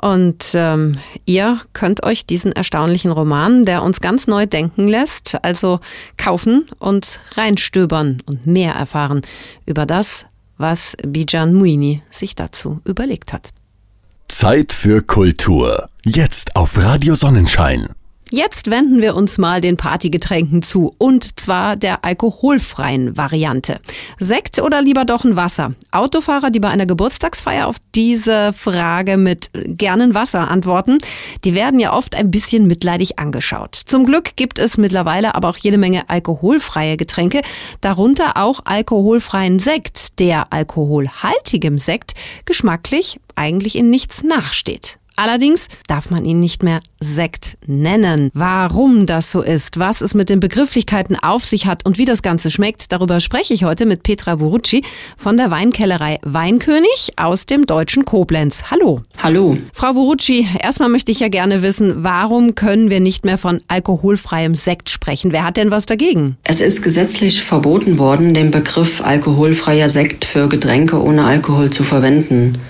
[0.02, 5.78] Und ähm, ihr könnt euch diesen erstaunlichen Roman, der uns ganz neu denken lässt, also
[6.16, 9.22] kaufen und reinstöbern und mehr erfahren
[9.64, 13.50] über das, was Bijan Muini sich dazu überlegt hat.
[14.26, 15.88] Zeit für Kultur.
[16.04, 17.90] Jetzt auf Radio Sonnenschein.
[18.30, 23.80] Jetzt wenden wir uns mal den Partygetränken zu und zwar der alkoholfreien Variante.
[24.18, 25.72] Sekt oder lieber doch ein Wasser?
[25.92, 30.98] Autofahrer, die bei einer Geburtstagsfeier auf diese Frage mit gernen Wasser antworten,
[31.44, 33.74] die werden ja oft ein bisschen mitleidig angeschaut.
[33.74, 37.40] Zum Glück gibt es mittlerweile aber auch jede Menge alkoholfreie Getränke,
[37.80, 42.12] darunter auch alkoholfreien Sekt, der alkoholhaltigem Sekt
[42.44, 44.97] geschmacklich eigentlich in nichts nachsteht.
[45.18, 48.30] Allerdings darf man ihn nicht mehr Sekt nennen.
[48.34, 52.22] Warum das so ist, was es mit den Begrifflichkeiten auf sich hat und wie das
[52.22, 54.84] Ganze schmeckt, darüber spreche ich heute mit Petra Wurucci
[55.16, 58.70] von der Weinkellerei Weinkönig aus dem deutschen Koblenz.
[58.70, 59.00] Hallo.
[59.20, 59.58] Hallo.
[59.72, 64.54] Frau Wurucci, erstmal möchte ich ja gerne wissen, warum können wir nicht mehr von alkoholfreiem
[64.54, 65.32] Sekt sprechen?
[65.32, 66.36] Wer hat denn was dagegen?
[66.44, 72.60] Es ist gesetzlich verboten worden, den Begriff alkoholfreier Sekt für Getränke ohne Alkohol zu verwenden.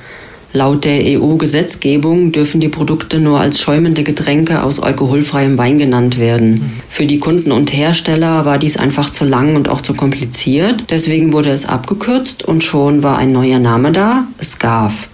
[0.55, 6.81] Laut der EU-Gesetzgebung dürfen die Produkte nur als schäumende Getränke aus alkoholfreiem Wein genannt werden.
[6.89, 10.85] Für die Kunden und Hersteller war dies einfach zu lang und auch zu kompliziert.
[10.89, 15.09] Deswegen wurde es abgekürzt und schon war ein neuer Name da, SCAF.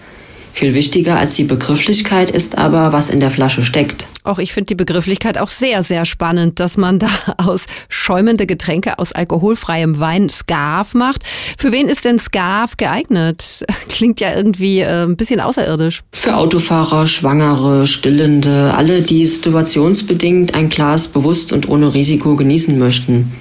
[0.54, 4.06] Viel wichtiger als die Begrifflichkeit ist aber, was in der Flasche steckt.
[4.22, 9.00] Auch ich finde die Begrifflichkeit auch sehr, sehr spannend, dass man da aus schäumende Getränke
[9.00, 11.24] aus alkoholfreiem Wein Scarf macht.
[11.58, 13.64] Für wen ist denn Scarf geeignet?
[13.88, 16.02] Klingt ja irgendwie äh, ein bisschen außerirdisch.
[16.12, 23.32] Für Autofahrer, Schwangere, Stillende, alle, die situationsbedingt ein Glas bewusst und ohne Risiko genießen möchten.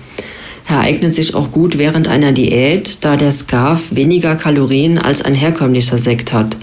[0.67, 5.35] Er eignet sich auch gut während einer Diät, da der Scarf weniger Kalorien als ein
[5.35, 6.57] herkömmlicher Sekt hat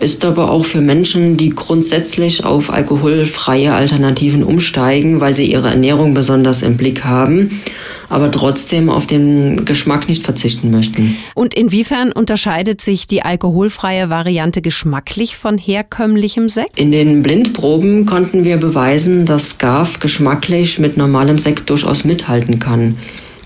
[0.00, 6.14] ist aber auch für Menschen, die grundsätzlich auf alkoholfreie Alternativen umsteigen, weil sie ihre Ernährung
[6.14, 7.60] besonders im Blick haben,
[8.08, 11.16] aber trotzdem auf den Geschmack nicht verzichten möchten.
[11.34, 16.78] Und inwiefern unterscheidet sich die alkoholfreie Variante geschmacklich von herkömmlichem Sekt?
[16.78, 22.96] In den Blindproben konnten wir beweisen, dass Scarf geschmacklich mit normalem Sekt durchaus mithalten kann.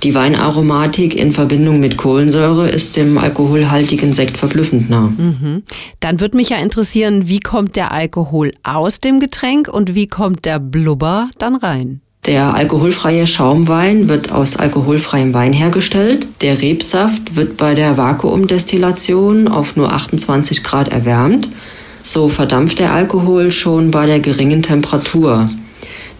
[0.03, 5.13] Die Weinaromatik in Verbindung mit Kohlensäure ist dem alkoholhaltigen Sekt verblüffend nah.
[5.17, 5.63] Mhm.
[6.01, 10.45] Dann würde mich ja interessieren, wie kommt der Alkohol aus dem Getränk und wie kommt
[10.45, 12.01] der Blubber dann rein?
[12.27, 16.27] Der alkoholfreie Schaumwein wird aus alkoholfreiem Wein hergestellt.
[16.41, 21.49] Der Rebsaft wird bei der Vakuumdestillation auf nur 28 Grad erwärmt.
[22.05, 25.49] So verdampft der Alkohol schon bei der geringen Temperatur.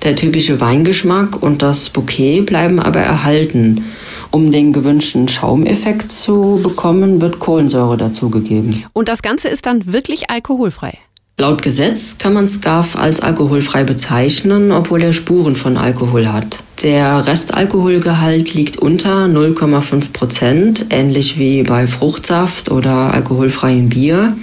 [0.03, 3.85] Der typische Weingeschmack und das Bouquet bleiben aber erhalten.
[4.33, 8.85] Um den gewünschten Schaumeffekt zu bekommen, wird Kohlensäure dazugegeben.
[8.93, 10.99] Und das Ganze ist dann wirklich alkoholfrei?
[11.39, 16.59] Laut Gesetz kann man Scarf als alkoholfrei bezeichnen, obwohl er Spuren von Alkohol hat.
[16.83, 24.37] Der Restalkoholgehalt liegt unter 0,5 Prozent, ähnlich wie bei Fruchtsaft oder alkoholfreiem Bier.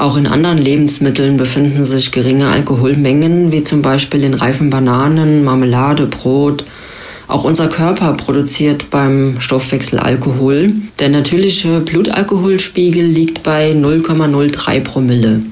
[0.00, 6.06] Auch in anderen Lebensmitteln befinden sich geringe Alkoholmengen, wie zum Beispiel in reifen Bananen, Marmelade,
[6.06, 6.64] Brot.
[7.28, 10.72] Auch unser Körper produziert beim Stoffwechsel Alkohol.
[11.00, 15.42] Der natürliche Blutalkoholspiegel liegt bei 0,03 Promille.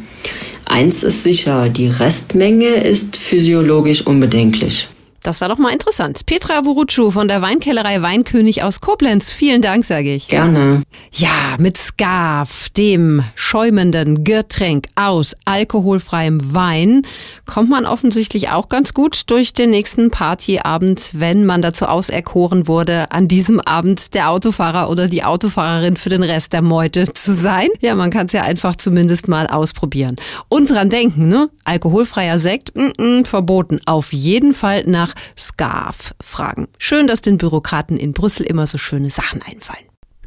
[0.64, 4.88] Eins ist sicher, die Restmenge ist physiologisch unbedenklich.
[5.22, 6.26] Das war doch mal interessant.
[6.26, 9.30] Petra Wurutschu von der Weinkellerei Weinkönig aus Koblenz.
[9.32, 10.28] Vielen Dank, sage ich.
[10.28, 10.82] Gerne.
[11.12, 11.28] Ja,
[11.58, 17.02] mit Scarf, dem schäumenden Getränk aus alkoholfreiem Wein,
[17.46, 23.10] kommt man offensichtlich auch ganz gut durch den nächsten Partyabend, wenn man dazu auserkoren wurde,
[23.10, 27.68] an diesem Abend der Autofahrer oder die Autofahrerin für den Rest der Meute zu sein.
[27.80, 30.16] Ja, man kann es ja einfach zumindest mal ausprobieren.
[30.48, 31.50] Und dran denken, ne?
[31.64, 33.80] Alkoholfreier Sekt, mm -mm, verboten.
[33.84, 36.68] Auf jeden Fall nach nach Scarf fragen.
[36.78, 39.86] Schön, dass den Bürokraten in Brüssel immer so schöne Sachen einfallen.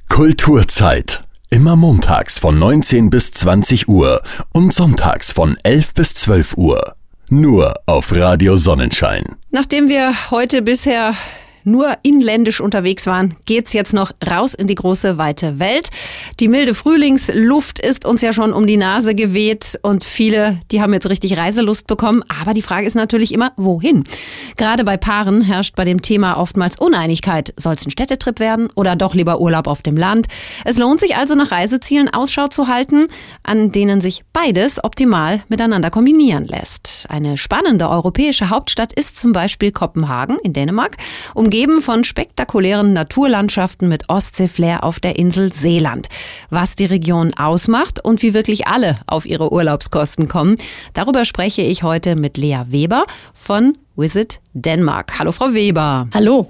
[0.09, 1.23] Kulturzeit.
[1.49, 4.21] Immer montags von 19 bis 20 Uhr
[4.53, 6.95] und sonntags von 11 bis 12 Uhr.
[7.29, 9.37] Nur auf Radio Sonnenschein.
[9.51, 11.13] Nachdem wir heute bisher
[11.63, 15.89] nur inländisch unterwegs waren, geht's jetzt noch raus in die große weite Welt.
[16.39, 20.93] Die milde Frühlingsluft ist uns ja schon um die Nase geweht und viele, die haben
[20.93, 22.23] jetzt richtig Reiselust bekommen.
[22.41, 24.03] Aber die Frage ist natürlich immer, wohin?
[24.57, 27.53] Gerade bei Paaren herrscht bei dem Thema oftmals Uneinigkeit.
[27.57, 30.27] Soll es ein Städtetrip werden oder doch lieber Urlaub auf dem Land?
[30.65, 33.07] Es lohnt sich also nach Reisezielen Ausschau zu halten,
[33.43, 37.05] an denen sich beides optimal miteinander kombinieren lässt.
[37.09, 40.97] Eine spannende europäische Hauptstadt ist zum Beispiel Kopenhagen in Dänemark.
[41.35, 46.07] Um umgeben von spektakulären Naturlandschaften mit Ostseeflair auf der Insel Seeland.
[46.49, 50.55] Was die Region ausmacht und wie wirklich alle auf ihre Urlaubskosten kommen,
[50.93, 55.19] darüber spreche ich heute mit Lea Weber von Visit Denmark.
[55.19, 56.07] Hallo Frau Weber.
[56.13, 56.47] Hallo.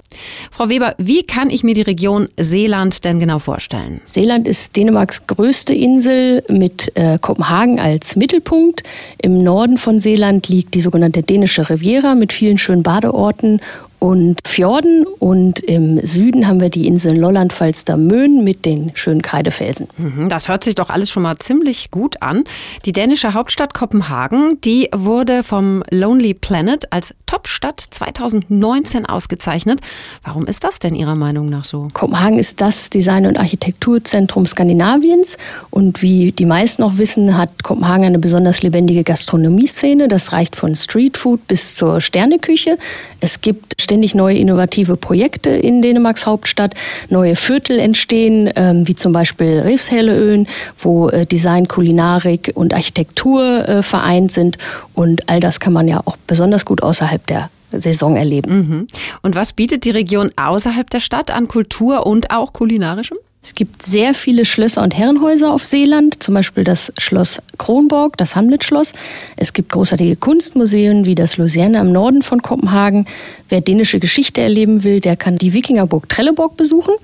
[0.52, 4.00] Frau Weber, wie kann ich mir die Region Seeland denn genau vorstellen?
[4.06, 8.84] Seeland ist Dänemarks größte Insel mit äh, Kopenhagen als Mittelpunkt.
[9.20, 13.60] Im Norden von Seeland liegt die sogenannte dänische Riviera mit vielen schönen Badeorten
[14.02, 19.22] und Fjorden und im Süden haben wir die Inseln Lolland, Falster, Möhn mit den schönen
[19.22, 19.86] Kreidefelsen.
[19.96, 22.42] Mhm, das hört sich doch alles schon mal ziemlich gut an.
[22.84, 29.80] Die dänische Hauptstadt Kopenhagen, die wurde vom Lonely Planet als Top-Stadt 2019 ausgezeichnet.
[30.22, 31.88] Warum ist das denn Ihrer Meinung nach so?
[31.94, 35.38] Kopenhagen ist das Design- und Architekturzentrum Skandinaviens
[35.70, 40.08] und wie die meisten auch wissen, hat Kopenhagen eine besonders lebendige Gastronomieszene.
[40.08, 42.76] Das reicht von Streetfood bis zur Sterneküche.
[43.20, 46.74] Es gibt ständig neue innovative Projekte in Dänemarks Hauptstadt.
[47.08, 53.82] Neue Viertel entstehen, ähm, wie zum Beispiel Rifshelleöen, wo äh, Design, Kulinarik und Architektur äh,
[53.82, 54.58] vereint sind.
[54.92, 58.56] Und all das kann man ja auch besonders gut außerhalb der Saison erleben.
[58.56, 58.86] Mhm.
[59.22, 63.18] Und was bietet die Region außerhalb der Stadt an Kultur und auch kulinarischem?
[63.44, 68.36] Es gibt sehr viele Schlösser und Herrenhäuser auf Seeland, zum Beispiel das Schloss Kronborg, das
[68.36, 68.92] Hamlet-Schloss.
[69.36, 73.06] Es gibt großartige Kunstmuseen wie das Luzerne im Norden von Kopenhagen.
[73.48, 76.94] Wer dänische Geschichte erleben will, der kann die Wikingerburg Trelleborg besuchen.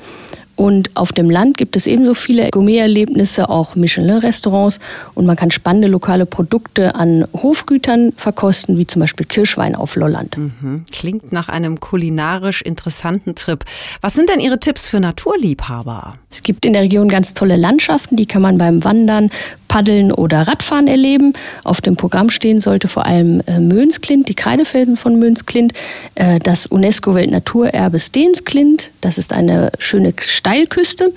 [0.58, 4.80] Und auf dem Land gibt es ebenso viele Gourmet-Erlebnisse, auch Michelin-Restaurants.
[5.14, 10.36] Und man kann spannende lokale Produkte an Hofgütern verkosten, wie zum Beispiel Kirschwein auf Lolland.
[10.36, 10.84] Mhm.
[10.90, 13.64] Klingt nach einem kulinarisch interessanten Trip.
[14.00, 16.14] Was sind denn Ihre Tipps für Naturliebhaber?
[16.28, 19.30] Es gibt in der Region ganz tolle Landschaften, die kann man beim Wandern,
[19.68, 21.34] Paddeln oder Radfahren erleben.
[21.62, 25.72] Auf dem Programm stehen sollte vor allem äh, Mönsklint, die Kreidefelsen von Mönsklint,
[26.16, 31.12] äh, das UNESCO-Weltnaturerbe Steensklint, das ist eine schöne Steilküste,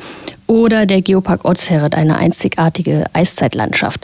[0.48, 4.02] oder der Geopark Ortsheret, eine einzigartige Eiszeitlandschaft.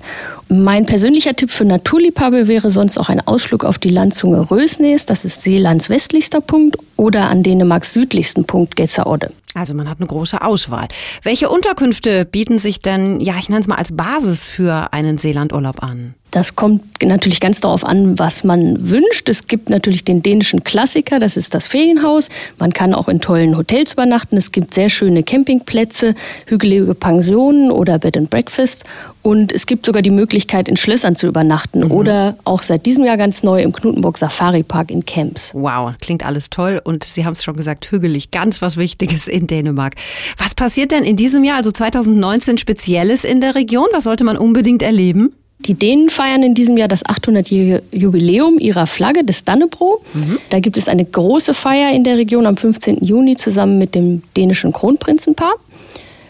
[0.48, 5.26] Mein persönlicher Tipp für Naturliebhaber wäre sonst auch ein Ausflug auf die Landzunge Rösnes, das
[5.26, 9.32] ist Seelands westlichster Punkt, oder an Dänemarks südlichsten Punkt Getzerodde.
[9.58, 10.88] Also man hat eine große Auswahl.
[11.24, 15.82] Welche Unterkünfte bieten sich denn, ja, ich nenne es mal als Basis für einen Seelandurlaub
[15.82, 16.14] an?
[16.32, 19.30] Das kommt natürlich ganz darauf an, was man wünscht.
[19.30, 22.28] Es gibt natürlich den dänischen Klassiker, das ist das Ferienhaus.
[22.60, 24.36] Man kann auch in tollen Hotels übernachten.
[24.36, 26.16] Es gibt sehr schöne Campingplätze,
[26.46, 28.84] hügelige Pensionen oder Bed and Breakfast.
[29.22, 31.92] Und es gibt sogar die Möglichkeit, in Schlössern zu übernachten mhm.
[31.92, 35.52] oder auch seit diesem Jahr ganz neu im Knutenburg Safari Park in Camps.
[35.54, 39.47] Wow, klingt alles toll und Sie haben es schon gesagt, hügelig, ganz was Wichtiges in
[39.48, 39.96] Dänemark.
[40.38, 43.88] Was passiert denn in diesem Jahr, also 2019, Spezielles in der Region?
[43.92, 45.34] Was sollte man unbedingt erleben?
[45.60, 50.04] Die Dänen feiern in diesem Jahr das 800-jährige Jubiläum ihrer Flagge, des Dannebro.
[50.14, 50.38] Mhm.
[50.50, 53.04] Da gibt es eine große Feier in der Region am 15.
[53.04, 55.54] Juni zusammen mit dem dänischen Kronprinzenpaar.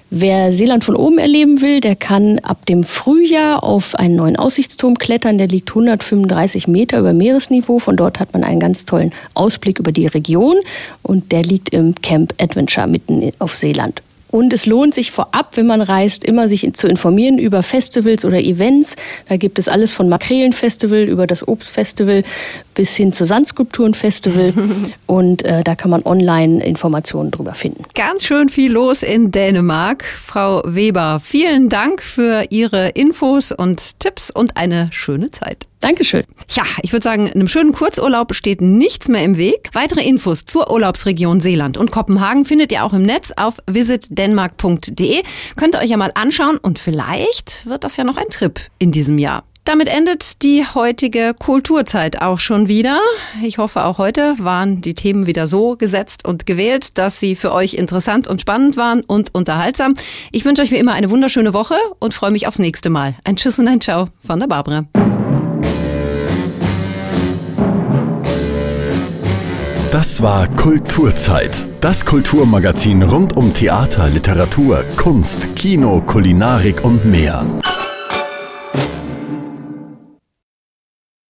[0.09, 4.97] Wer Seeland von oben erleben will, der kann ab dem Frühjahr auf einen neuen Aussichtsturm
[4.97, 5.37] klettern.
[5.37, 7.79] Der liegt 135 Meter über Meeresniveau.
[7.79, 10.55] Von dort hat man einen ganz tollen Ausblick über die Region.
[11.03, 14.01] Und der liegt im Camp Adventure mitten auf Seeland.
[14.29, 18.39] Und es lohnt sich vorab, wenn man reist, immer sich zu informieren über Festivals oder
[18.39, 18.95] Events.
[19.29, 22.23] Da gibt es alles von Makrelenfestival über das Obstfestival
[22.77, 24.53] bis hin zu Sandskulpturenfestival.
[25.07, 27.83] Und äh, da kann man online Informationen drüber finden.
[27.95, 30.05] Ganz schön viel los in Dänemark.
[30.05, 35.65] Frau Weber, vielen Dank für Ihre Infos und Tipps und eine schöne Zeit.
[35.79, 36.23] Dankeschön.
[36.51, 39.69] Ja, ich würde sagen, einem schönen Kurzurlaub steht nichts mehr im Weg.
[39.73, 45.23] Weitere Infos zur Urlaubsregion Seeland und Kopenhagen findet ihr auch im Netz auf visitdenmark.de.
[45.55, 48.91] Könnt ihr euch ja mal anschauen und vielleicht wird das ja noch ein Trip in
[48.91, 49.43] diesem Jahr.
[49.67, 53.01] Damit endet die heutige Kulturzeit auch schon wieder.
[53.43, 57.51] Ich hoffe, auch heute waren die Themen wieder so gesetzt und gewählt, dass sie für
[57.51, 59.93] euch interessant und spannend waren und unterhaltsam.
[60.31, 63.15] Ich wünsche euch wie immer eine wunderschöne Woche und freue mich aufs nächste Mal.
[63.25, 64.85] Ein Tschüss und ein Ciao von der Barbara.
[69.91, 71.51] Das war Kulturzeit.
[71.81, 77.45] Das Kulturmagazin rund um Theater, Literatur, Kunst, Kino, Kulinarik und mehr.